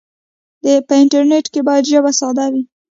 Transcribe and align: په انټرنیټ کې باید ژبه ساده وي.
په 0.87 0.93
انټرنیټ 1.01 1.45
کې 1.53 1.61
باید 1.67 1.89
ژبه 1.91 2.11
ساده 2.19 2.45
وي. 2.53 2.63